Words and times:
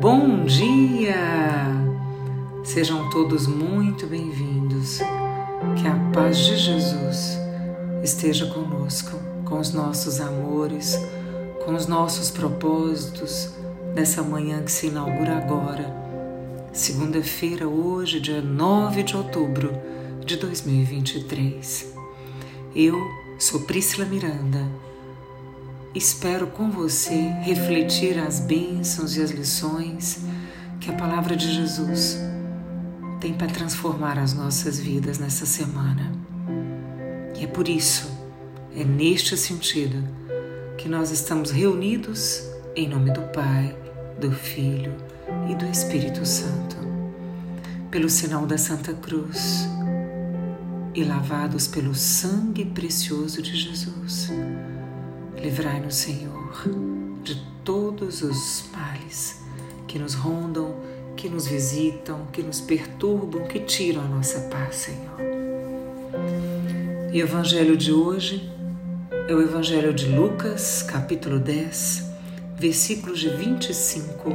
Bom 0.00 0.44
dia! 0.44 1.16
Sejam 2.62 3.10
todos 3.10 3.48
muito 3.48 4.06
bem-vindos. 4.06 4.98
Que 5.76 5.88
a 5.88 6.12
paz 6.14 6.38
de 6.38 6.56
Jesus 6.56 7.36
esteja 8.04 8.46
conosco, 8.46 9.18
com 9.44 9.58
os 9.58 9.72
nossos 9.72 10.20
amores, 10.20 10.96
com 11.64 11.74
os 11.74 11.88
nossos 11.88 12.30
propósitos 12.30 13.50
nessa 13.92 14.22
manhã 14.22 14.62
que 14.62 14.70
se 14.70 14.86
inaugura 14.86 15.36
agora, 15.36 15.92
segunda-feira, 16.72 17.66
hoje, 17.66 18.20
dia 18.20 18.40
9 18.40 19.02
de 19.02 19.16
outubro 19.16 19.72
de 20.24 20.36
2023. 20.36 21.92
Eu 22.72 22.96
sou 23.36 23.62
Priscila 23.62 24.06
Miranda 24.06 24.64
Espero 25.94 26.48
com 26.48 26.70
você 26.70 27.14
refletir 27.42 28.18
as 28.18 28.40
bênçãos 28.40 29.16
e 29.16 29.22
as 29.22 29.30
lições 29.30 30.20
que 30.78 30.90
a 30.90 30.92
palavra 30.92 31.34
de 31.34 31.50
Jesus 31.52 32.18
tem 33.18 33.32
para 33.32 33.46
transformar 33.46 34.18
as 34.18 34.34
nossas 34.34 34.78
vidas 34.78 35.18
nessa 35.18 35.46
semana. 35.46 36.12
E 37.38 37.44
é 37.44 37.46
por 37.46 37.68
isso, 37.68 38.06
é 38.76 38.84
neste 38.84 39.34
sentido, 39.36 39.96
que 40.76 40.90
nós 40.90 41.10
estamos 41.10 41.50
reunidos 41.50 42.42
em 42.76 42.86
nome 42.86 43.10
do 43.10 43.22
Pai, 43.32 43.74
do 44.20 44.30
Filho 44.30 44.94
e 45.50 45.54
do 45.54 45.64
Espírito 45.64 46.24
Santo, 46.26 46.76
pelo 47.90 48.10
sinal 48.10 48.46
da 48.46 48.58
Santa 48.58 48.92
Cruz 48.92 49.66
e 50.94 51.02
lavados 51.02 51.66
pelo 51.66 51.94
sangue 51.94 52.66
precioso 52.66 53.40
de 53.40 53.56
Jesus 53.56 54.30
Livrai-nos, 55.40 55.94
Senhor, 55.94 56.68
de 57.22 57.36
todos 57.64 58.22
os 58.22 58.64
males 58.72 59.40
que 59.86 59.98
nos 59.98 60.14
rondam, 60.14 60.74
que 61.16 61.28
nos 61.28 61.46
visitam, 61.46 62.26
que 62.32 62.42
nos 62.42 62.60
perturbam, 62.60 63.46
que 63.46 63.60
tiram 63.60 64.02
a 64.02 64.08
nossa 64.08 64.40
paz, 64.48 64.76
Senhor. 64.76 65.18
E 67.12 67.22
o 67.22 67.24
Evangelho 67.24 67.76
de 67.76 67.92
hoje 67.92 68.52
é 69.28 69.34
o 69.34 69.40
Evangelho 69.40 69.94
de 69.94 70.06
Lucas, 70.06 70.82
capítulo 70.82 71.38
10, 71.38 72.10
versículos 72.56 73.20
de 73.20 73.28
25 73.28 74.30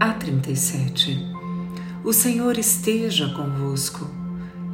a 0.00 0.12
37. 0.14 1.26
O 2.02 2.12
Senhor 2.12 2.56
esteja 2.56 3.28
convosco, 3.34 4.08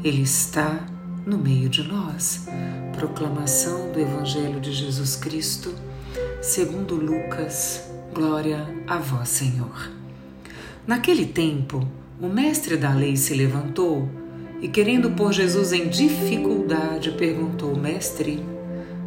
Ele 0.04 0.22
está 0.22 0.86
no 1.26 1.38
meio 1.38 1.68
de 1.68 1.82
nós. 1.82 2.46
Proclamação 2.96 3.90
do 3.90 4.00
Evangelho 4.00 4.60
de 4.60 4.72
Jesus 4.72 5.16
Cristo, 5.16 5.74
segundo 6.42 6.94
Lucas. 6.94 7.90
Glória 8.12 8.66
a 8.86 8.98
vós, 8.98 9.28
Senhor. 9.28 9.90
Naquele 10.86 11.26
tempo, 11.26 11.86
o 12.20 12.28
mestre 12.28 12.76
da 12.76 12.92
lei 12.92 13.16
se 13.16 13.34
levantou 13.34 14.08
e, 14.60 14.68
querendo 14.68 15.10
pôr 15.10 15.32
Jesus 15.32 15.72
em 15.72 15.88
dificuldade, 15.88 17.12
perguntou: 17.12 17.74
Mestre, 17.74 18.44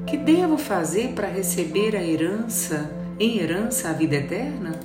que 0.06 0.18
devo 0.18 0.58
fazer 0.58 1.10
para 1.10 1.28
receber 1.28 1.96
a 1.96 2.04
herança, 2.04 2.92
em 3.20 3.38
herança 3.38 3.90
a 3.90 3.94
vida 3.94 4.16
eterna? 4.16 4.80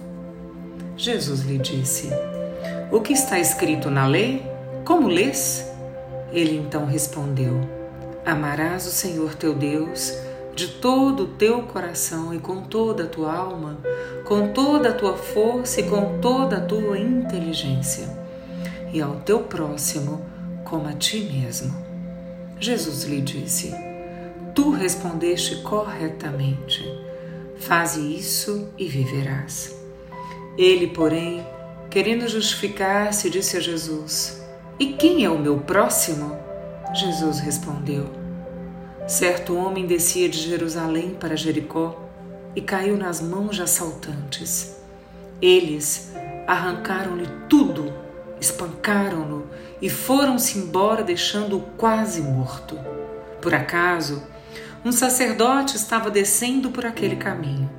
Jesus 0.97 1.41
lhe 1.41 1.59
disse: 1.59 2.11
O 2.93 3.01
que 3.01 3.13
está 3.13 3.41
escrito 3.41 3.91
na 3.91 4.07
lei? 4.07 4.43
Como 4.85 5.09
lês? 5.09 5.72
Ele 6.33 6.57
então 6.57 6.87
respondeu: 6.87 7.61
Amarás 8.25 8.87
o 8.87 8.91
Senhor 8.91 9.35
teu 9.35 9.55
Deus 9.55 10.13
de 10.55 10.69
todo 10.69 11.25
o 11.25 11.29
teu 11.29 11.63
coração 11.63 12.35
e 12.35 12.39
com 12.39 12.63
toda 12.63 13.05
a 13.05 13.07
tua 13.07 13.35
alma, 13.35 13.79
com 14.25 14.49
toda 14.53 14.91
a 14.91 14.93
tua 14.93 15.17
força 15.17 15.81
e 15.81 15.85
com 15.85 16.19
toda 16.21 16.59
a 16.59 16.61
tua 16.61 16.99
inteligência, 16.99 18.09
e 18.93 19.01
ao 19.01 19.17
teu 19.17 19.41
próximo 19.41 20.25
como 20.65 20.89
a 20.89 20.93
ti 20.93 21.21
mesmo. 21.21 21.75
Jesus 22.61 23.05
lhe 23.05 23.21
disse: 23.21 23.75
Tu 24.55 24.71
respondeste 24.71 25.57
corretamente. 25.63 26.83
Faze 27.59 28.01
isso 28.01 28.69
e 28.77 28.89
viverás. 28.89 29.75
Ele, 30.59 30.89
porém, 30.89 31.47
querendo 31.89 32.29
justificar-se, 32.29 33.31
disse 33.31 33.57
a 33.57 33.61
Jesus: 33.61 34.42
e 34.83 34.95
quem 34.95 35.25
é 35.25 35.31
o 35.31 35.39
meu 35.39 35.59
próximo? 35.59 36.37
Jesus 36.93 37.39
respondeu: 37.39 38.11
Certo 39.07 39.55
homem 39.55 39.87
descia 39.87 40.29
de 40.29 40.39
Jerusalém 40.39 41.11
para 41.11 41.37
Jericó 41.37 42.11
e 42.57 42.61
caiu 42.61 42.97
nas 42.97 43.21
mãos 43.21 43.55
de 43.55 43.63
assaltantes. 43.63 44.77
Eles 45.41 46.13
arrancaram-lhe 46.48 47.29
tudo, 47.48 47.92
espancaram-no 48.41 49.47
e 49.81 49.89
foram-se 49.89 50.59
embora, 50.59 51.05
deixando-o 51.05 51.61
quase 51.77 52.21
morto. 52.21 52.77
Por 53.41 53.55
acaso, 53.55 54.21
um 54.85 54.91
sacerdote 54.91 55.77
estava 55.77 56.11
descendo 56.11 56.73
por 56.73 56.85
aquele 56.85 57.15
caminho. 57.15 57.71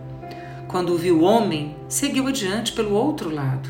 Quando 0.69 0.97
viu 0.97 1.19
o 1.19 1.23
homem, 1.23 1.75
seguiu 1.89 2.27
adiante 2.27 2.71
pelo 2.71 2.95
outro 2.95 3.29
lado. 3.29 3.67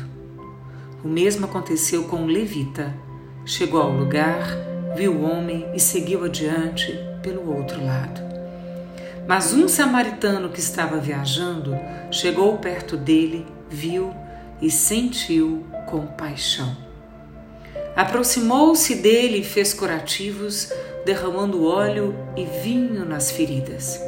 O 1.02 1.08
mesmo 1.08 1.46
aconteceu 1.46 2.04
com 2.04 2.22
o 2.22 2.26
levita 2.26 3.02
Chegou 3.46 3.82
ao 3.82 3.90
lugar, 3.90 4.56
viu 4.96 5.12
o 5.12 5.22
homem 5.22 5.68
e 5.74 5.78
seguiu 5.78 6.24
adiante 6.24 6.98
pelo 7.22 7.54
outro 7.54 7.84
lado. 7.84 8.22
Mas 9.28 9.52
um 9.52 9.68
samaritano 9.68 10.48
que 10.48 10.60
estava 10.60 10.96
viajando 10.98 11.76
chegou 12.10 12.56
perto 12.56 12.96
dele, 12.96 13.46
viu 13.68 14.14
e 14.62 14.70
sentiu 14.70 15.66
compaixão. 15.86 16.74
Aproximou-se 17.94 18.94
dele 18.94 19.38
e 19.38 19.44
fez 19.44 19.74
curativos, 19.74 20.72
derramando 21.04 21.66
óleo 21.66 22.14
e 22.34 22.46
vinho 22.46 23.04
nas 23.04 23.30
feridas. 23.30 24.00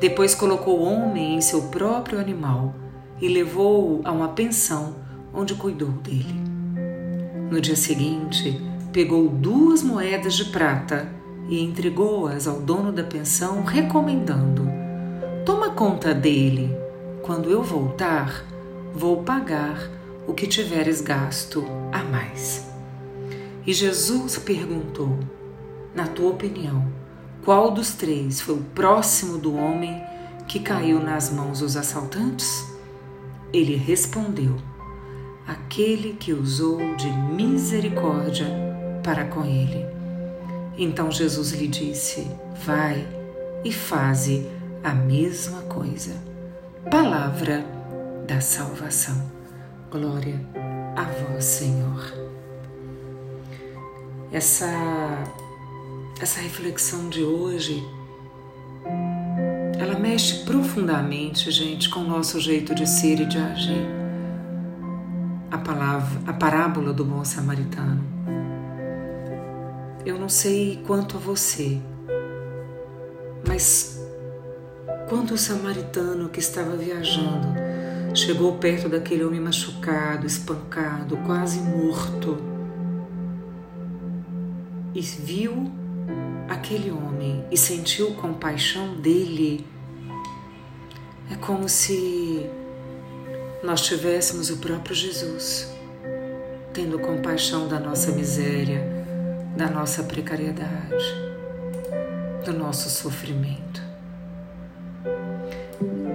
Depois 0.00 0.34
colocou 0.34 0.80
o 0.80 0.82
homem 0.82 1.36
em 1.36 1.40
seu 1.40 1.62
próprio 1.68 2.18
animal 2.18 2.74
e 3.20 3.28
levou-o 3.28 4.00
a 4.04 4.10
uma 4.10 4.30
pensão 4.30 4.96
onde 5.32 5.54
cuidou 5.54 5.90
dele. 5.90 6.47
No 7.50 7.60
dia 7.62 7.76
seguinte, 7.76 8.60
pegou 8.92 9.26
duas 9.28 9.82
moedas 9.82 10.34
de 10.34 10.44
prata 10.46 11.10
e 11.48 11.62
entregou-as 11.62 12.46
ao 12.46 12.60
dono 12.60 12.92
da 12.92 13.02
pensão, 13.02 13.62
recomendando: 13.62 14.68
Toma 15.46 15.70
conta 15.70 16.12
dele. 16.14 16.76
Quando 17.22 17.50
eu 17.50 17.62
voltar, 17.62 18.44
vou 18.94 19.22
pagar 19.22 19.90
o 20.26 20.34
que 20.34 20.46
tiveres 20.46 21.00
gasto 21.00 21.64
a 21.90 22.04
mais. 22.04 22.66
E 23.66 23.72
Jesus 23.72 24.36
perguntou: 24.36 25.18
Na 25.94 26.06
tua 26.06 26.30
opinião, 26.30 26.86
qual 27.46 27.70
dos 27.70 27.94
três 27.94 28.42
foi 28.42 28.56
o 28.56 28.64
próximo 28.74 29.38
do 29.38 29.56
homem 29.56 30.02
que 30.46 30.60
caiu 30.60 31.00
nas 31.00 31.30
mãos 31.30 31.60
dos 31.60 31.78
assaltantes? 31.78 32.62
Ele 33.54 33.74
respondeu: 33.74 34.56
aquele 35.48 36.12
que 36.12 36.34
usou 36.34 36.94
de 36.96 37.10
misericórdia 37.10 38.46
para 39.02 39.24
com 39.24 39.46
ele. 39.46 39.86
Então 40.76 41.10
Jesus 41.10 41.52
lhe 41.52 41.66
disse: 41.66 42.30
Vai 42.66 43.08
e 43.64 43.72
faze 43.72 44.46
a 44.84 44.92
mesma 44.92 45.62
coisa. 45.62 46.14
Palavra 46.90 47.64
da 48.26 48.40
salvação. 48.42 49.32
Glória 49.90 50.38
a 50.94 51.04
vós, 51.04 51.44
Senhor. 51.44 52.12
Essa 54.30 54.68
essa 56.20 56.40
reflexão 56.40 57.08
de 57.08 57.22
hoje 57.22 57.82
ela 59.78 59.98
mexe 59.98 60.44
profundamente, 60.44 61.50
gente, 61.50 61.88
com 61.88 62.00
o 62.00 62.04
nosso 62.04 62.40
jeito 62.40 62.74
de 62.74 62.86
ser 62.86 63.20
e 63.20 63.26
de 63.26 63.38
agir 63.38 64.07
a 65.50 65.58
palavra, 65.58 66.20
a 66.26 66.32
parábola 66.32 66.92
do 66.92 67.04
bom 67.04 67.24
samaritano. 67.24 68.04
Eu 70.04 70.18
não 70.18 70.28
sei 70.28 70.82
quanto 70.86 71.16
a 71.16 71.20
você, 71.20 71.80
mas 73.46 74.00
quando 75.08 75.32
o 75.32 75.38
samaritano 75.38 76.28
que 76.28 76.38
estava 76.38 76.76
viajando 76.76 77.48
chegou 78.14 78.56
perto 78.56 78.88
daquele 78.88 79.24
homem 79.24 79.40
machucado, 79.40 80.26
espancado, 80.26 81.16
quase 81.18 81.60
morto, 81.60 82.38
e 84.94 85.00
viu 85.00 85.70
aquele 86.48 86.90
homem 86.90 87.44
e 87.50 87.56
sentiu 87.56 88.14
compaixão 88.14 88.96
dele, 88.96 89.66
é 91.30 91.36
como 91.36 91.68
se 91.68 92.48
nós 93.62 93.80
tivéssemos 93.80 94.50
o 94.50 94.58
próprio 94.58 94.94
Jesus, 94.94 95.68
tendo 96.72 96.98
compaixão 96.98 97.66
da 97.66 97.80
nossa 97.80 98.12
miséria, 98.12 98.82
da 99.56 99.68
nossa 99.68 100.04
precariedade, 100.04 101.04
do 102.44 102.52
nosso 102.52 102.88
sofrimento. 102.88 103.82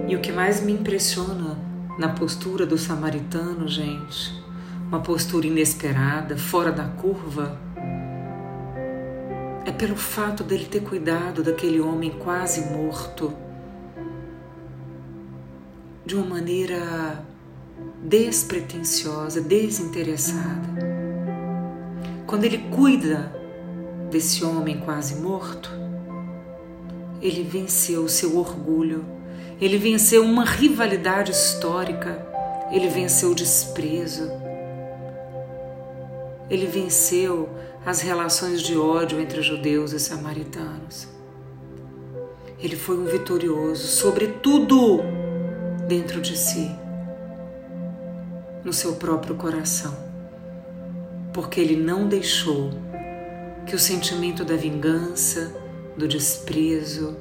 E 0.08 0.16
o 0.16 0.20
que 0.20 0.32
mais 0.32 0.62
me 0.62 0.72
impressiona 0.72 1.58
na 1.98 2.08
postura 2.08 2.64
do 2.64 2.78
samaritano, 2.78 3.68
gente, 3.68 4.42
uma 4.88 5.00
postura 5.00 5.46
inesperada, 5.46 6.38
fora 6.38 6.72
da 6.72 6.84
curva, 6.84 7.58
é 9.66 9.72
pelo 9.72 9.96
fato 9.96 10.42
dele 10.42 10.64
ter 10.64 10.80
cuidado 10.80 11.42
daquele 11.42 11.80
homem 11.80 12.10
quase 12.10 12.72
morto 12.72 13.34
de 16.04 16.14
uma 16.14 16.26
maneira 16.26 17.24
despretensiosa, 18.02 19.40
desinteressada. 19.40 20.68
Quando 22.26 22.44
ele 22.44 22.58
cuida 22.70 23.34
desse 24.10 24.44
homem 24.44 24.80
quase 24.80 25.16
morto, 25.16 25.70
ele 27.20 27.42
venceu 27.42 28.04
o 28.04 28.08
seu 28.08 28.36
orgulho, 28.36 29.04
ele 29.60 29.78
venceu 29.78 30.22
uma 30.22 30.44
rivalidade 30.44 31.30
histórica, 31.32 32.26
ele 32.70 32.88
venceu 32.88 33.30
o 33.30 33.34
desprezo, 33.34 34.30
ele 36.50 36.66
venceu 36.66 37.48
as 37.84 38.00
relações 38.00 38.62
de 38.62 38.76
ódio 38.76 39.20
entre 39.20 39.42
judeus 39.42 39.92
e 39.92 40.00
samaritanos. 40.00 41.08
Ele 42.58 42.76
foi 42.76 42.96
um 42.98 43.04
vitorioso, 43.04 43.86
sobretudo 43.86 45.02
dentro 45.86 46.20
de 46.20 46.36
si, 46.36 46.70
no 48.64 48.72
seu 48.72 48.94
próprio 48.94 49.34
coração, 49.36 49.94
porque 51.32 51.60
ele 51.60 51.76
não 51.76 52.08
deixou 52.08 52.70
que 53.66 53.76
o 53.76 53.78
sentimento 53.78 54.44
da 54.44 54.56
vingança, 54.56 55.54
do 55.96 56.08
desprezo, 56.08 57.16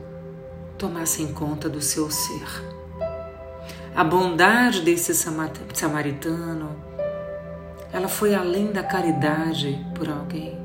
tomassem 0.77 1.33
conta 1.33 1.69
do 1.69 1.81
seu 1.81 2.09
ser. 2.09 2.73
A 3.95 4.03
bondade 4.03 4.81
desse 4.81 5.13
samaritano, 5.13 6.75
ela 7.91 8.07
foi 8.07 8.33
além 8.33 8.71
da 8.71 8.81
caridade 8.81 9.85
por 9.93 10.09
alguém. 10.09 10.57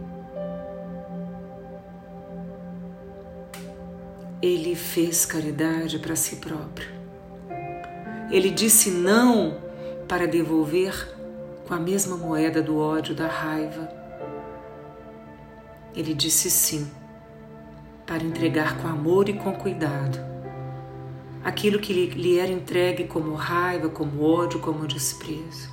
Ele 4.41 4.75
fez 4.75 5.27
caridade 5.27 5.99
para 5.99 6.17
si 6.17 6.37
próprio. 6.37 6.89
Ele 8.31 8.51
disse 8.51 8.91
não 8.91 9.68
para 10.09 10.27
devolver 10.27 11.15
com 11.67 11.75
a 11.75 11.79
mesma 11.79 12.17
moeda 12.17 12.63
do 12.63 12.79
ódio, 12.79 13.15
da 13.15 13.27
raiva. 13.29 13.89
Ele 15.95 16.15
disse 16.15 16.51
sim 16.51 16.91
para 18.07 18.25
entregar 18.25 18.79
com 18.79 18.89
amor 18.89 19.29
e 19.29 19.35
com 19.35 19.53
cuidado 19.53 20.29
aquilo 21.45 21.79
que 21.79 21.93
lhe 21.93 22.39
era 22.39 22.51
entregue 22.51 23.05
como 23.05 23.35
raiva, 23.35 23.89
como 23.89 24.23
ódio, 24.23 24.61
como 24.61 24.87
desprezo. 24.87 25.71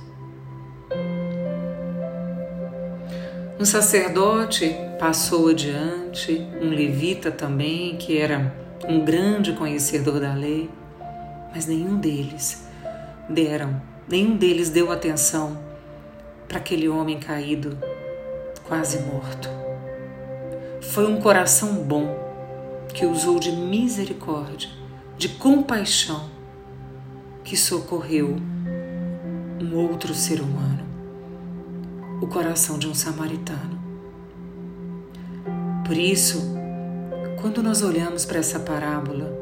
Um 3.58 3.64
sacerdote 3.64 4.74
passou 4.98 5.48
adiante, 5.48 6.46
um 6.60 6.70
levita 6.70 7.30
também, 7.30 7.96
que 7.96 8.18
era 8.18 8.54
um 8.86 9.04
grande 9.04 9.52
conhecedor 9.52 10.20
da 10.20 10.34
lei, 10.34 10.70
mas 11.54 11.66
nenhum 11.66 11.98
deles 11.98 12.66
deram, 13.28 13.80
nenhum 14.08 14.36
deles 14.36 14.70
deu 14.70 14.92
atenção 14.92 15.58
para 16.46 16.58
aquele 16.58 16.88
homem 16.88 17.18
caído, 17.18 17.76
quase 18.64 19.00
morto. 19.00 19.48
Foi 20.80 21.06
um 21.06 21.20
coração 21.20 21.74
bom 21.82 22.16
que 22.94 23.04
usou 23.04 23.38
de 23.38 23.52
misericórdia, 23.52 24.70
de 25.18 25.28
compaixão, 25.30 26.30
que 27.42 27.56
socorreu 27.56 28.36
um 29.60 29.76
outro 29.76 30.14
ser 30.14 30.40
humano, 30.40 30.84
o 32.22 32.26
coração 32.26 32.78
de 32.78 32.88
um 32.88 32.94
samaritano. 32.94 33.76
Por 35.84 35.96
isso, 35.96 36.40
quando 37.40 37.62
nós 37.62 37.82
olhamos 37.82 38.24
para 38.24 38.38
essa 38.38 38.58
parábola, 38.58 39.32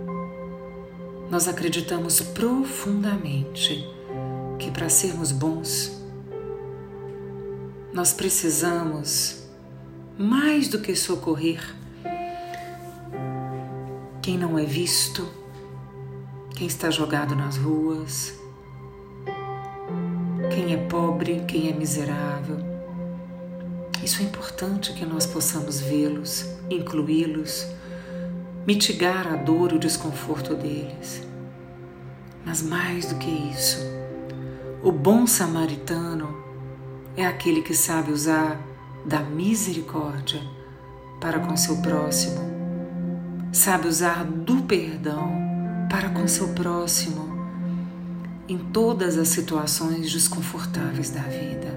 nós 1.31 1.49
acreditamos 1.49 2.21
profundamente 2.21 3.94
que 4.59 4.71
para 4.71 4.89
sermos 4.89 5.33
bons, 5.33 6.01
nós 7.93 8.13
precisamos, 8.13 9.45
mais 10.19 10.69
do 10.69 10.81
que 10.81 10.97
socorrer, 10.97 11.75
quem 14.21 14.39
não 14.39 14.59
é 14.59 14.65
visto, 14.65 15.29
quem 16.57 16.67
está 16.67 16.91
jogado 16.91 17.37
nas 17.37 17.57
ruas, 17.57 18.35
quem 20.51 20.73
é 20.73 20.77
pobre, 20.77 21.45
quem 21.47 21.69
é 21.69 21.73
miserável. 21.73 22.57
Isso 24.03 24.23
é 24.23 24.25
importante 24.25 24.93
que 24.93 25.05
nós 25.05 25.27
possamos 25.27 25.81
vê-los, 25.81 26.47
incluí-los, 26.71 27.67
mitigar 28.67 29.27
a 29.27 29.37
dor 29.37 29.73
e 29.73 29.77
o 29.77 29.79
desconforto 29.79 30.55
deles. 30.55 31.23
Mas 32.45 32.63
mais 32.63 33.07
do 33.07 33.17
que 33.17 33.31
isso, 33.31 33.79
o 34.85 34.93
bom 34.93 35.27
samaritano 35.27 36.45
é 37.17 37.25
aquele 37.25 37.63
que 37.63 37.75
sabe 37.75 38.13
usar 38.13 38.61
da 39.07 39.21
misericórdia 39.21 40.43
para 41.19 41.41
com 41.41 41.57
seu 41.57 41.79
próximo 41.79 42.39
sabe 43.51 43.89
usar 43.89 44.25
do 44.25 44.63
perdão 44.65 45.33
para 45.89 46.11
com 46.11 46.29
seu 46.29 46.49
próximo 46.49 47.33
em 48.47 48.59
todas 48.59 49.17
as 49.17 49.29
situações 49.29 50.13
desconfortáveis 50.13 51.09
da 51.09 51.23
vida. 51.23 51.73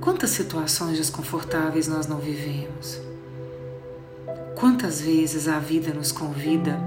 Quantas 0.00 0.30
situações 0.30 0.96
desconfortáveis 0.96 1.88
nós 1.88 2.06
não 2.06 2.18
vivemos? 2.18 2.98
Quantas 4.54 5.02
vezes 5.02 5.46
a 5.46 5.58
vida 5.58 5.92
nos 5.92 6.10
convida 6.10 6.78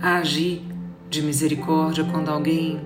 a 0.00 0.16
agir 0.16 0.69
de 1.10 1.22
misericórdia 1.22 2.04
quando 2.04 2.30
alguém 2.30 2.80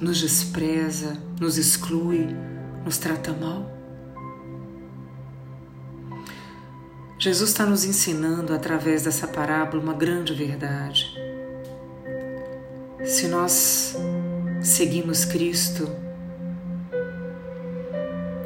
nos 0.00 0.20
despreza, 0.20 1.16
nos 1.40 1.56
exclui, 1.56 2.28
nos 2.84 2.98
trata 2.98 3.32
mal? 3.32 3.72
Jesus 7.18 7.50
está 7.50 7.64
nos 7.64 7.84
ensinando 7.84 8.52
através 8.54 9.02
dessa 9.02 9.26
parábola 9.26 9.82
uma 9.82 9.94
grande 9.94 10.34
verdade. 10.34 11.16
Se 13.04 13.26
nós 13.26 13.96
seguimos 14.60 15.24
Cristo, 15.24 15.88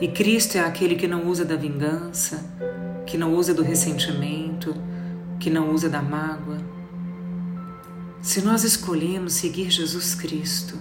e 0.01 0.09
Cristo 0.09 0.57
é 0.57 0.61
aquele 0.61 0.95
que 0.95 1.07
não 1.07 1.27
usa 1.27 1.45
da 1.45 1.57
vingança, 1.57 2.45
que 3.05 3.19
não 3.19 3.35
usa 3.35 3.53
do 3.53 3.63
ressentimento, 3.63 4.75
que 5.39 5.51
não 5.51 5.71
usa 5.73 5.89
da 5.89 6.01
mágoa. 6.01 6.72
Se 8.23 8.41
nós 8.41 8.63
escolhemos 8.63 9.33
seguir 9.33 9.69
Jesus 9.69 10.15
Cristo, 10.15 10.79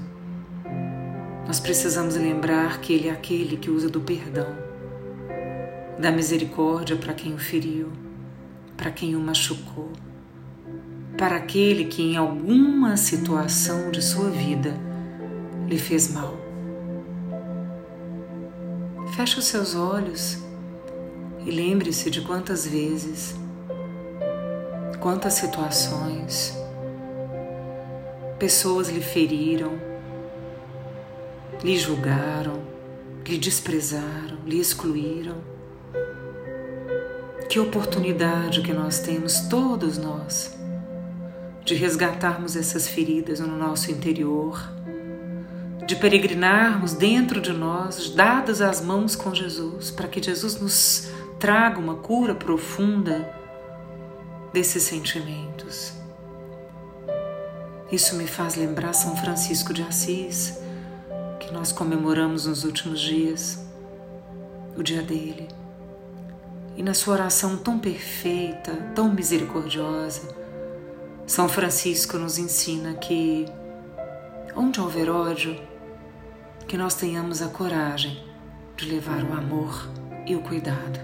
nós 1.47 1.59
precisamos 1.59 2.15
lembrar 2.15 2.79
que 2.79 2.93
Ele 2.93 3.07
é 3.07 3.11
aquele 3.11 3.57
que 3.57 3.71
usa 3.71 3.89
do 3.89 3.99
perdão 3.99 4.55
da 5.97 6.11
misericórdia 6.11 6.95
para 6.95 7.15
quem 7.15 7.33
o 7.33 7.39
feriu, 7.39 7.91
para 8.77 8.91
quem 8.91 9.15
o 9.15 9.19
machucou, 9.19 9.91
para 11.17 11.35
aquele 11.35 11.85
que 11.85 12.03
em 12.03 12.15
alguma 12.15 12.95
situação 12.95 13.89
de 13.89 14.03
sua 14.03 14.29
vida 14.29 14.75
lhe 15.67 15.79
fez 15.79 16.11
mal. 16.11 16.37
Feche 19.15 19.39
os 19.39 19.45
seus 19.45 19.73
olhos 19.73 20.37
e 21.43 21.49
lembre-se 21.49 22.11
de 22.11 22.21
quantas 22.21 22.67
vezes, 22.67 23.35
quantas 24.99 25.33
situações, 25.33 26.60
pessoas 28.41 28.89
lhe 28.89 29.01
feriram, 29.01 29.79
lhe 31.63 31.77
julgaram, 31.77 32.63
lhe 33.23 33.37
desprezaram, 33.37 34.39
lhe 34.47 34.59
excluíram 34.59 35.35
que 37.47 37.59
oportunidade 37.59 38.63
que 38.63 38.73
nós 38.73 38.97
temos, 38.97 39.41
todos 39.41 39.99
nós, 39.99 40.57
de 41.63 41.75
resgatarmos 41.75 42.55
essas 42.55 42.87
feridas 42.87 43.39
no 43.39 43.55
nosso 43.55 43.91
interior, 43.91 44.59
de 45.85 45.95
peregrinarmos 45.95 46.93
dentro 46.93 47.39
de 47.39 47.53
nós, 47.53 48.09
dadas 48.09 48.59
as 48.59 48.81
mãos 48.81 49.15
com 49.15 49.35
Jesus, 49.35 49.91
para 49.91 50.07
que 50.07 50.23
Jesus 50.23 50.59
nos 50.59 51.11
traga 51.39 51.77
uma 51.77 51.93
cura 51.93 52.33
profunda 52.33 53.31
desses 54.51 54.81
sentimentos. 54.81 56.00
Isso 57.91 58.15
me 58.15 58.25
faz 58.25 58.55
lembrar 58.55 58.93
São 58.93 59.17
Francisco 59.17 59.73
de 59.73 59.83
Assis, 59.83 60.57
que 61.41 61.51
nós 61.51 61.73
comemoramos 61.73 62.45
nos 62.45 62.63
últimos 62.63 63.01
dias, 63.01 63.59
o 64.77 64.81
dia 64.81 65.01
dele. 65.01 65.49
E 66.77 66.81
na 66.81 66.93
sua 66.93 67.15
oração 67.15 67.57
tão 67.57 67.77
perfeita, 67.77 68.73
tão 68.95 69.11
misericordiosa, 69.11 70.33
São 71.27 71.49
Francisco 71.49 72.17
nos 72.17 72.37
ensina 72.37 72.93
que, 72.93 73.45
onde 74.55 74.79
houver 74.79 75.09
ódio, 75.09 75.59
que 76.69 76.77
nós 76.77 76.95
tenhamos 76.95 77.41
a 77.41 77.49
coragem 77.49 78.23
de 78.77 78.85
levar 78.85 79.21
o 79.25 79.33
amor 79.33 79.89
e 80.25 80.33
o 80.33 80.41
cuidado. 80.41 80.97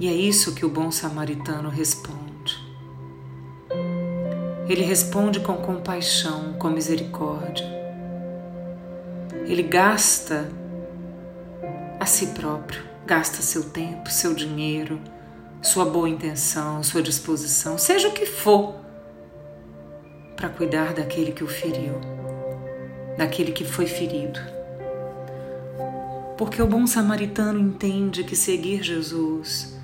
E 0.00 0.08
é 0.08 0.12
isso 0.12 0.54
que 0.54 0.64
o 0.64 0.70
bom 0.70 0.90
samaritano 0.90 1.68
responde. 1.68 2.23
Ele 4.68 4.82
responde 4.82 5.40
com 5.40 5.56
compaixão, 5.56 6.54
com 6.54 6.70
misericórdia. 6.70 7.66
Ele 9.46 9.62
gasta 9.62 10.48
a 12.00 12.06
si 12.06 12.28
próprio, 12.28 12.82
gasta 13.06 13.42
seu 13.42 13.64
tempo, 13.64 14.10
seu 14.10 14.32
dinheiro, 14.34 14.98
sua 15.60 15.84
boa 15.84 16.08
intenção, 16.08 16.82
sua 16.82 17.02
disposição, 17.02 17.76
seja 17.76 18.08
o 18.08 18.12
que 18.12 18.26
for, 18.26 18.76
para 20.34 20.48
cuidar 20.48 20.94
daquele 20.94 21.32
que 21.32 21.44
o 21.44 21.46
feriu, 21.46 22.00
daquele 23.16 23.52
que 23.52 23.64
foi 23.64 23.86
ferido. 23.86 24.40
Porque 26.36 26.60
o 26.60 26.66
bom 26.66 26.86
samaritano 26.86 27.60
entende 27.60 28.24
que 28.24 28.34
seguir 28.34 28.82
Jesus 28.82 29.78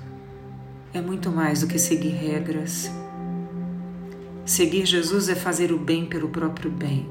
é 0.93 0.99
muito 0.99 1.31
mais 1.31 1.61
do 1.61 1.67
que 1.67 1.79
seguir 1.79 2.09
regras. 2.09 2.91
Seguir 4.45 4.85
Jesus 4.85 5.29
é 5.29 5.35
fazer 5.35 5.71
o 5.71 5.77
bem 5.77 6.05
pelo 6.05 6.29
próprio 6.29 6.71
bem, 6.71 7.07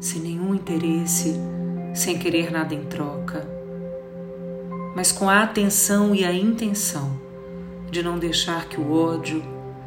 sem 0.00 0.20
nenhum 0.20 0.54
interesse, 0.54 1.34
sem 1.94 2.18
querer 2.18 2.50
nada 2.50 2.74
em 2.74 2.84
troca, 2.84 3.48
mas 4.94 5.12
com 5.12 5.30
a 5.30 5.42
atenção 5.42 6.14
e 6.14 6.24
a 6.24 6.32
intenção 6.32 7.20
de 7.90 8.02
não 8.02 8.18
deixar 8.18 8.68
que 8.68 8.80
o 8.80 8.92
ódio, 8.92 9.42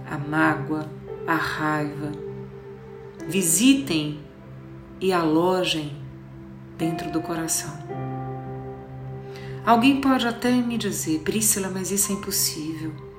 a 0.09 0.17
mágoa, 0.17 0.89
a 1.27 1.35
raiva 1.35 2.11
visitem 3.27 4.19
e 4.99 5.11
alojem 5.11 5.95
dentro 6.77 7.11
do 7.11 7.21
coração. 7.21 7.77
Alguém 9.65 10.01
pode 10.01 10.25
até 10.25 10.51
me 10.51 10.77
dizer, 10.77 11.19
Priscila, 11.19 11.69
mas 11.69 11.91
isso 11.91 12.11
é 12.11 12.15
impossível. 12.15 13.10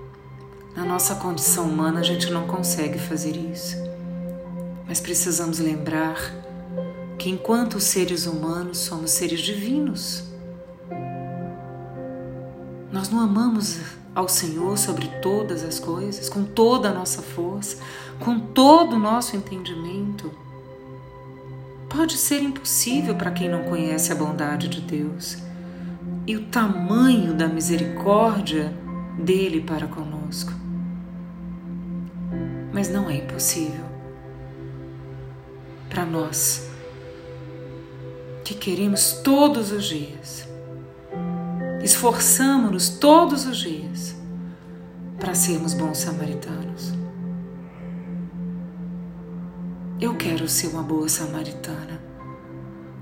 Na 0.74 0.86
nossa 0.86 1.16
condição 1.16 1.68
humana 1.68 2.00
a 2.00 2.02
gente 2.02 2.30
não 2.30 2.46
consegue 2.46 2.98
fazer 2.98 3.36
isso. 3.36 3.76
Mas 4.86 5.00
precisamos 5.00 5.58
lembrar 5.58 6.16
que 7.18 7.28
enquanto 7.28 7.78
seres 7.78 8.26
humanos 8.26 8.78
somos 8.78 9.10
seres 9.10 9.40
divinos. 9.40 10.24
Nós 12.90 13.10
não 13.10 13.20
amamos 13.20 13.80
ao 14.14 14.28
Senhor 14.28 14.78
sobre 14.78 15.08
todas 15.20 15.62
as 15.62 15.78
coisas, 15.78 16.28
com 16.28 16.42
toda 16.44 16.88
a 16.88 16.92
nossa 16.92 17.20
força, 17.20 17.76
com 18.18 18.40
todo 18.40 18.96
o 18.96 18.98
nosso 18.98 19.36
entendimento. 19.36 20.32
Pode 21.88 22.16
ser 22.16 22.42
impossível 22.42 23.14
para 23.14 23.30
quem 23.30 23.48
não 23.48 23.64
conhece 23.64 24.10
a 24.10 24.14
bondade 24.14 24.68
de 24.68 24.80
Deus 24.80 25.36
e 26.26 26.34
o 26.34 26.46
tamanho 26.46 27.34
da 27.34 27.46
misericórdia 27.46 28.72
dele 29.18 29.60
para 29.60 29.86
conosco. 29.86 30.61
Mas 32.82 32.90
não 32.90 33.08
é 33.08 33.14
impossível 33.14 33.84
para 35.88 36.04
nós 36.04 36.68
que 38.44 38.54
queremos 38.54 39.20
todos 39.22 39.70
os 39.70 39.84
dias 39.84 40.48
esforçamos-nos 41.80 42.88
todos 42.88 43.46
os 43.46 43.58
dias 43.58 44.16
para 45.16 45.32
sermos 45.32 45.74
bons 45.74 45.98
samaritanos. 45.98 46.92
Eu 50.00 50.16
quero 50.16 50.48
ser 50.48 50.66
uma 50.66 50.82
boa 50.82 51.08
samaritana, 51.08 52.02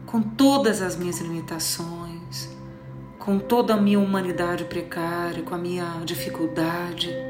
com 0.05 0.21
todas 0.21 0.83
as 0.83 0.95
minhas 0.95 1.21
limitações, 1.21 2.51
com 3.19 3.39
toda 3.39 3.73
a 3.73 3.81
minha 3.81 3.99
humanidade 3.99 4.65
precária, 4.65 5.43
com 5.43 5.55
a 5.55 5.59
minha 5.59 6.03
dificuldade, 6.05 7.30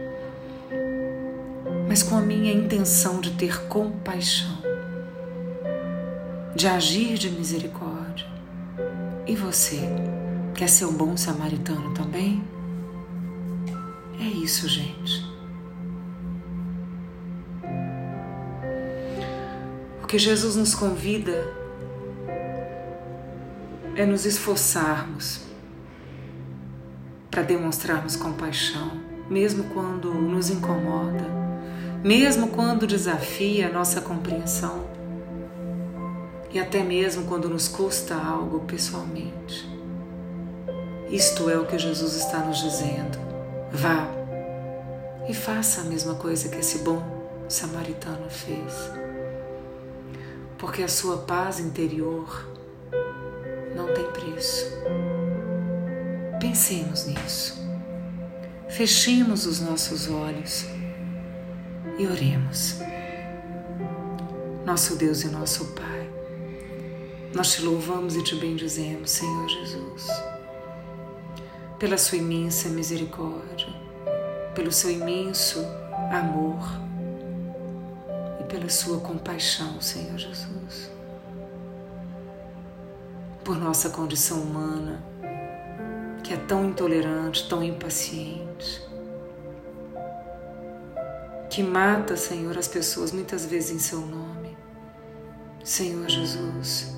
mas 1.90 2.04
com 2.04 2.16
a 2.16 2.20
minha 2.20 2.52
intenção 2.52 3.20
de 3.20 3.32
ter 3.32 3.66
compaixão, 3.66 4.62
de 6.54 6.68
agir 6.68 7.18
de 7.18 7.28
misericórdia. 7.28 8.28
E 9.26 9.35
você? 9.35 9.80
Quer 10.54 10.68
ser 10.68 10.85
um 10.85 10.92
bom 10.92 11.16
samaritano 11.16 11.92
também? 11.92 12.44
É 14.20 14.23
isso, 14.23 14.68
gente. 14.68 15.28
O 20.00 20.06
que 20.06 20.16
Jesus 20.16 20.54
nos 20.54 20.76
convida 20.76 21.52
é 23.97 24.06
nos 24.06 24.25
esforçarmos 24.25 25.40
para 27.28 27.42
demonstrarmos 27.42 28.14
compaixão, 28.14 28.92
mesmo 29.28 29.64
quando 29.75 30.14
nos 30.14 30.50
incomoda, 30.50 31.39
mesmo 32.02 32.49
quando 32.49 32.87
desafia 32.87 33.69
a 33.69 33.73
nossa 33.73 34.00
compreensão 34.00 34.87
e 36.50 36.59
até 36.59 36.83
mesmo 36.83 37.26
quando 37.26 37.49
nos 37.49 37.69
custa 37.69 38.14
algo 38.14 38.61
pessoalmente. 38.61 39.69
Isto 41.11 41.50
é 41.50 41.59
o 41.59 41.66
que 41.66 41.78
Jesus 41.78 42.14
está 42.14 42.38
nos 42.38 42.59
dizendo. 42.59 43.19
Vá 43.71 44.09
e 45.28 45.35
faça 45.35 45.83
a 45.83 45.85
mesma 45.85 46.14
coisa 46.14 46.49
que 46.49 46.59
esse 46.59 46.78
bom 46.78 47.02
samaritano 47.49 48.28
fez. 48.30 48.90
Porque 50.59 50.83
a 50.83 50.88
sua 50.88 51.19
paz 51.19 51.61
interior 51.61 52.49
não 53.76 53.92
tem 53.92 54.11
preço. 54.11 54.66
Pensemos 56.40 57.07
nisso. 57.07 57.61
Fechemos 58.69 59.47
os 59.47 59.61
nossos 59.61 60.09
olhos 60.09 60.64
e 62.00 62.07
oremos. 62.07 62.76
Nosso 64.64 64.97
Deus 64.97 65.23
e 65.23 65.28
nosso 65.28 65.66
Pai, 65.75 66.11
nós 67.35 67.52
te 67.52 67.62
louvamos 67.62 68.16
e 68.16 68.23
te 68.23 68.35
bendizemos, 68.35 69.11
Senhor 69.11 69.49
Jesus 69.49 70.30
pela 71.80 71.97
sua 71.97 72.19
imensa 72.19 72.69
misericórdia, 72.69 73.69
pelo 74.54 74.71
seu 74.71 74.90
imenso 74.90 75.64
amor 76.12 76.59
e 78.38 78.45
pela 78.45 78.69
sua 78.69 79.00
compaixão, 79.00 79.80
Senhor 79.80 80.19
Jesus. 80.19 80.90
Por 83.42 83.57
nossa 83.57 83.88
condição 83.88 84.42
humana, 84.42 85.02
que 86.23 86.35
é 86.35 86.37
tão 86.37 86.66
intolerante, 86.66 87.49
tão 87.49 87.64
impaciente, 87.64 88.87
que 91.50 91.64
mata, 91.64 92.16
Senhor, 92.16 92.57
as 92.57 92.69
pessoas 92.69 93.11
muitas 93.11 93.45
vezes 93.45 93.73
em 93.73 93.78
seu 93.80 94.00
nome. 94.00 94.57
Senhor 95.64 96.09
Jesus, 96.09 96.97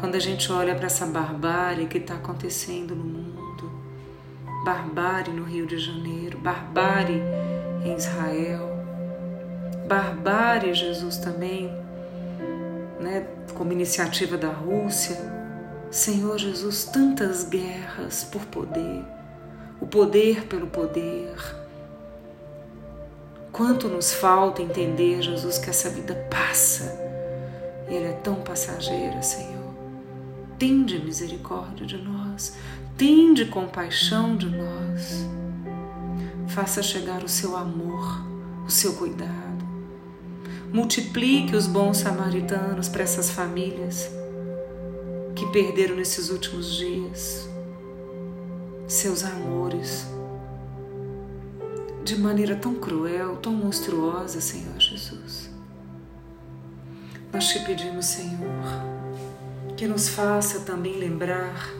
quando 0.00 0.14
a 0.14 0.18
gente 0.18 0.50
olha 0.50 0.74
para 0.74 0.86
essa 0.86 1.04
barbárie 1.04 1.86
que 1.86 1.98
está 1.98 2.14
acontecendo 2.14 2.96
no 2.96 3.04
mundo, 3.04 3.70
barbárie 4.64 5.34
no 5.34 5.44
Rio 5.44 5.66
de 5.66 5.78
Janeiro, 5.78 6.38
barbárie 6.38 7.22
em 7.84 7.94
Israel, 7.94 8.82
barbárie, 9.86 10.72
Jesus 10.72 11.18
também, 11.18 11.70
né, 12.98 13.26
como 13.54 13.72
iniciativa 13.72 14.38
da 14.38 14.48
Rússia. 14.48 15.18
Senhor 15.90 16.38
Jesus, 16.38 16.84
tantas 16.84 17.44
guerras 17.44 18.24
por 18.24 18.46
poder, 18.46 19.04
o 19.78 19.86
poder 19.86 20.46
pelo 20.46 20.66
poder. 20.68 21.61
Quanto 23.52 23.86
nos 23.86 24.14
falta 24.14 24.62
entender, 24.62 25.20
Jesus, 25.20 25.58
que 25.58 25.68
essa 25.68 25.90
vida 25.90 26.14
passa 26.30 26.98
e 27.86 27.94
ela 27.94 28.06
é 28.06 28.12
tão 28.12 28.36
passageira, 28.36 29.22
Senhor. 29.22 29.74
Tende 30.58 30.98
misericórdia 30.98 31.84
de 31.84 31.98
nós, 31.98 32.56
tende 32.96 33.44
compaixão 33.44 34.36
de 34.36 34.48
nós. 34.48 35.26
Faça 36.48 36.82
chegar 36.82 37.22
o 37.22 37.28
seu 37.28 37.54
amor, 37.54 38.24
o 38.66 38.70
seu 38.70 38.94
cuidado. 38.94 39.32
Multiplique 40.72 41.54
os 41.54 41.66
bons 41.66 41.98
samaritanos 41.98 42.88
para 42.88 43.02
essas 43.02 43.30
famílias 43.30 44.10
que 45.34 45.46
perderam 45.52 45.96
nesses 45.96 46.30
últimos 46.30 46.74
dias 46.74 47.48
seus 48.86 49.24
amores 49.24 50.06
de 52.04 52.16
maneira 52.18 52.56
tão 52.56 52.74
cruel, 52.74 53.36
tão 53.36 53.52
monstruosa, 53.52 54.40
Senhor 54.40 54.78
Jesus. 54.78 55.50
Nós 57.32 57.48
te 57.48 57.60
pedimos, 57.60 58.06
Senhor, 58.06 58.64
que 59.76 59.86
nos 59.86 60.08
faça 60.08 60.60
também 60.60 60.98
lembrar 60.98 61.70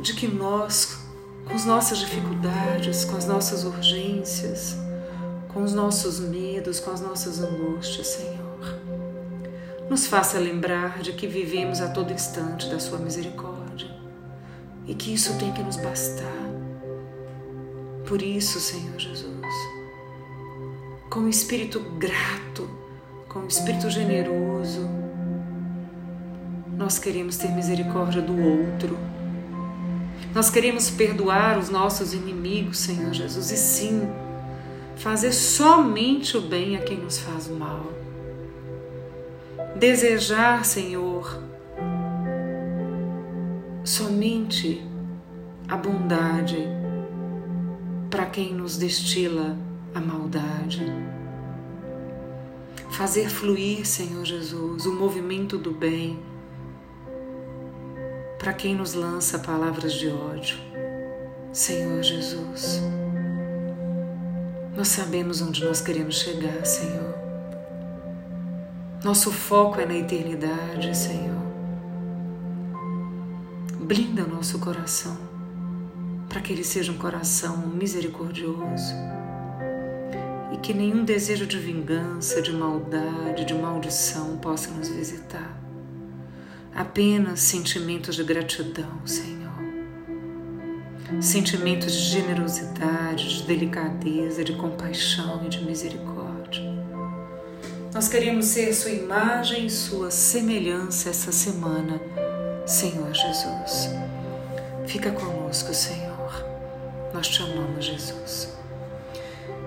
de 0.00 0.14
que 0.14 0.26
nós, 0.26 0.98
com 1.44 1.54
as 1.54 1.64
nossas 1.64 1.98
dificuldades, 1.98 3.04
com 3.04 3.16
as 3.16 3.26
nossas 3.26 3.64
urgências, 3.64 4.76
com 5.52 5.62
os 5.62 5.72
nossos 5.72 6.18
medos, 6.18 6.80
com 6.80 6.90
as 6.90 7.00
nossas 7.00 7.40
angústias, 7.40 8.06
Senhor. 8.06 8.36
Nos 9.88 10.06
faça 10.06 10.38
lembrar 10.38 11.00
de 11.00 11.12
que 11.12 11.26
vivemos 11.26 11.80
a 11.80 11.88
todo 11.88 12.12
instante 12.12 12.68
da 12.68 12.80
Sua 12.80 12.98
misericórdia 12.98 13.88
e 14.86 14.94
que 14.94 15.12
isso 15.14 15.38
tem 15.38 15.52
que 15.52 15.62
nos 15.62 15.76
bastar. 15.76 16.35
Por 18.06 18.22
isso, 18.22 18.60
Senhor 18.60 18.96
Jesus, 19.00 19.52
com 21.10 21.20
o 21.20 21.28
espírito 21.28 21.80
grato, 21.98 22.70
com 23.28 23.40
o 23.40 23.48
espírito 23.48 23.90
generoso, 23.90 24.88
nós 26.76 27.00
queremos 27.00 27.36
ter 27.36 27.48
misericórdia 27.48 28.22
do 28.22 28.32
outro. 28.32 28.96
Nós 30.32 30.50
queremos 30.50 30.88
perdoar 30.88 31.58
os 31.58 31.68
nossos 31.68 32.14
inimigos, 32.14 32.78
Senhor 32.78 33.12
Jesus, 33.12 33.50
e 33.50 33.56
sim, 33.56 34.08
fazer 34.94 35.32
somente 35.32 36.36
o 36.36 36.40
bem 36.40 36.76
a 36.76 36.82
quem 36.82 36.98
nos 36.98 37.18
faz 37.18 37.48
mal. 37.48 37.92
Desejar, 39.74 40.64
Senhor, 40.64 41.42
somente 43.82 44.86
a 45.68 45.76
bondade 45.76 46.75
para 48.16 48.24
quem 48.24 48.54
nos 48.54 48.78
destila 48.78 49.54
a 49.94 50.00
maldade. 50.00 50.82
Fazer 52.92 53.28
fluir, 53.28 53.86
Senhor 53.86 54.24
Jesus, 54.24 54.86
o 54.86 54.94
movimento 54.94 55.58
do 55.58 55.70
bem 55.70 56.18
para 58.38 58.54
quem 58.54 58.74
nos 58.74 58.94
lança 58.94 59.38
palavras 59.38 59.92
de 59.92 60.08
ódio. 60.08 60.56
Senhor 61.52 62.02
Jesus, 62.02 62.80
nós 64.74 64.88
sabemos 64.88 65.42
onde 65.42 65.62
nós 65.62 65.82
queremos 65.82 66.18
chegar, 66.18 66.64
Senhor. 66.64 67.14
Nosso 69.04 69.30
foco 69.30 69.78
é 69.78 69.84
na 69.84 69.94
eternidade, 69.94 70.96
Senhor. 70.96 71.36
Blinda 73.78 74.24
o 74.24 74.28
nosso 74.28 74.58
coração 74.58 75.35
para 76.36 76.42
que 76.42 76.52
ele 76.52 76.64
seja 76.64 76.92
um 76.92 76.98
coração 76.98 77.56
misericordioso 77.66 78.94
e 80.52 80.58
que 80.58 80.74
nenhum 80.74 81.02
desejo 81.02 81.46
de 81.46 81.58
vingança, 81.58 82.42
de 82.42 82.52
maldade, 82.52 83.46
de 83.46 83.54
maldição 83.54 84.36
possa 84.36 84.70
nos 84.70 84.86
visitar. 84.86 85.58
Apenas 86.74 87.40
sentimentos 87.40 88.16
de 88.16 88.22
gratidão, 88.22 89.00
Senhor. 89.06 89.50
Sentimentos 91.22 91.90
de 91.90 92.00
generosidade, 92.00 93.38
de 93.38 93.42
delicadeza, 93.44 94.44
de 94.44 94.52
compaixão 94.56 95.42
e 95.46 95.48
de 95.48 95.64
misericórdia. 95.64 96.62
Nós 97.94 98.10
queremos 98.10 98.44
ser 98.44 98.74
Sua 98.74 98.90
imagem 98.90 99.64
e 99.64 99.70
Sua 99.70 100.10
semelhança 100.10 101.08
essa 101.08 101.32
semana, 101.32 101.98
Senhor 102.66 103.10
Jesus. 103.14 103.88
Fica 104.86 105.10
conosco, 105.12 105.72
Senhor. 105.72 106.05
Nós 107.16 107.28
te 107.28 107.42
amamos, 107.42 107.82
Jesus. 107.82 108.54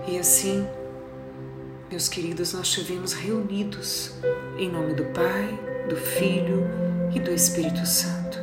E 0.08 0.20
assim, 0.20 0.68
meus 1.90 2.08
queridos, 2.08 2.54
nós 2.54 2.68
estivemos 2.68 3.14
reunidos 3.14 4.14
em 4.60 4.70
nome 4.70 4.94
do 4.94 5.06
Pai, 5.06 5.60
do 5.90 5.96
Filho 5.96 6.68
e 7.12 7.20
do 7.20 7.32
Espírito 7.32 7.84
Santo. 7.88 8.38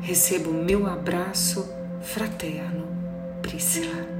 Receba 0.00 0.48
o 0.48 0.54
meu 0.54 0.86
abraço 0.86 1.68
fraterno, 2.00 2.88
Priscila. 3.42 4.17